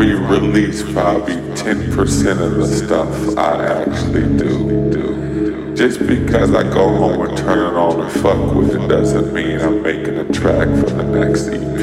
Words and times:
I'll 0.00 0.06
probably 0.06 0.48
release 0.48 0.82
probably 0.94 1.34
10% 1.34 2.40
of 2.40 2.56
the 2.56 2.66
stuff 2.66 3.36
I 3.36 3.66
actually 3.66 4.34
do. 4.38 4.90
do. 4.90 5.74
Just 5.76 5.98
because 6.06 6.54
I 6.54 6.62
go 6.62 6.88
home 6.96 7.20
and 7.20 7.36
turn 7.36 7.58
it 7.58 7.76
on 7.76 8.00
and 8.00 8.10
fuck 8.10 8.54
with 8.54 8.74
it 8.74 8.88
doesn't 8.88 9.34
mean 9.34 9.60
I'm 9.60 9.82
making 9.82 10.16
a 10.16 10.24
track 10.32 10.68
for 10.68 10.88
the 10.88 11.02
next 11.02 11.48
EP. 11.48 11.80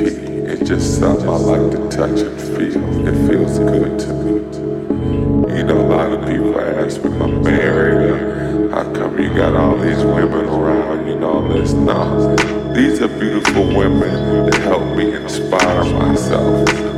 It's 0.50 0.68
just 0.68 1.00
something 1.00 1.30
I 1.30 1.38
like 1.38 1.72
to 1.74 1.96
touch 1.96 2.22
and 2.22 2.42
feel. 2.42 3.08
It 3.08 3.30
feels 3.30 3.60
good 3.60 4.00
to 4.00 4.14
me. 4.14 5.56
You 5.56 5.64
know, 5.66 5.80
a 5.80 5.88
lot 5.88 6.12
of 6.12 6.28
people 6.28 6.60
ask 6.60 7.04
me 7.04 7.12
I'm 7.20 7.44
married 7.44 8.72
how 8.72 8.92
come 8.94 9.20
you 9.20 9.32
got 9.36 9.56
all 9.56 9.78
these 9.78 10.04
women 10.04 10.50
around, 10.50 11.08
you 11.08 11.20
know, 11.20 11.48
this? 11.54 11.74
No. 11.74 12.36
These 12.74 13.00
are 13.00 13.20
beautiful 13.20 13.68
women 13.68 14.50
that 14.50 14.56
help 14.64 14.98
me 14.98 15.14
inspire 15.14 15.84
myself. 15.94 16.97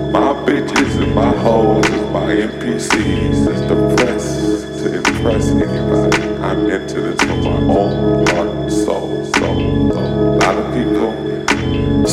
My 1.13 1.36
hoes 1.38 1.89
my 2.12 2.34
MPCs 2.34 3.48
is 3.48 3.62
the 3.68 3.96
press 3.96 4.82
to 4.82 4.96
impress 4.96 5.50
anybody. 5.50 6.28
I'm 6.44 6.70
into 6.70 7.01
this 7.01 7.20
for 7.22 7.38
my 7.38 7.74
own 7.74 8.28
heart 8.28 8.48
and 8.48 8.72
soul. 8.72 9.25
So, 9.25 9.46
a 9.46 10.38
lot 10.38 10.56
of 10.56 10.74
people 10.74 11.30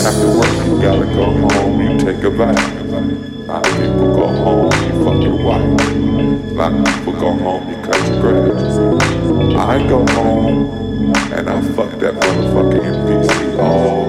after 0.07 0.29
work 0.39 0.67
you 0.67 0.81
gotta 0.81 1.07
go 1.15 1.25
home, 1.49 1.81
you 1.81 1.99
take 1.99 2.23
a 2.25 2.31
bath. 2.31 2.81
A 2.81 2.85
lot 3.47 3.67
of 3.67 3.75
people 3.77 4.15
go 4.15 4.27
home, 4.29 4.73
you 4.83 5.05
fuck 5.05 5.23
your 5.23 5.37
wife. 5.37 5.63
A 5.63 6.55
lot 6.55 6.73
of 6.73 6.85
people 6.97 7.13
go 7.13 7.33
home, 7.33 7.69
you 7.71 7.77
cut 7.83 8.09
your 8.09 8.21
grass. 8.21 8.79
I 9.57 9.89
go 9.89 10.07
home 10.15 11.15
and 11.33 11.51
I 11.51 11.61
fuck 11.75 11.91
that 12.01 12.15
motherfucking 12.15 12.83
MPC 12.83 13.59
all 13.59 14.03
oh. 14.03 14.06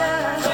Generation, 0.00 0.49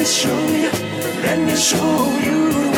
me 0.00 0.06
show 0.06 0.46
you, 0.56 0.70
let 1.20 1.38
me 1.38 1.54
show 1.54 2.18
you 2.24 2.69